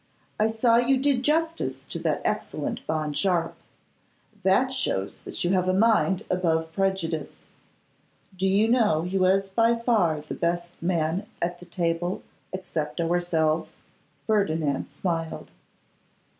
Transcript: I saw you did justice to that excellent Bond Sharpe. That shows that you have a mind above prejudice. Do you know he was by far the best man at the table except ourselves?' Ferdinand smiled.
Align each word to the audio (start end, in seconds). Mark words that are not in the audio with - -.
I 0.39 0.47
saw 0.47 0.77
you 0.77 0.97
did 0.97 1.21
justice 1.21 1.83
to 1.83 1.99
that 1.99 2.23
excellent 2.25 2.87
Bond 2.87 3.15
Sharpe. 3.15 3.55
That 4.41 4.71
shows 4.71 5.19
that 5.19 5.43
you 5.43 5.51
have 5.51 5.67
a 5.67 5.75
mind 5.75 6.23
above 6.27 6.73
prejudice. 6.73 7.41
Do 8.35 8.47
you 8.47 8.67
know 8.67 9.03
he 9.03 9.19
was 9.19 9.49
by 9.49 9.75
far 9.75 10.21
the 10.21 10.33
best 10.33 10.73
man 10.81 11.27
at 11.39 11.59
the 11.59 11.67
table 11.67 12.23
except 12.51 12.99
ourselves?' 12.99 13.75
Ferdinand 14.25 14.89
smiled. 14.89 15.51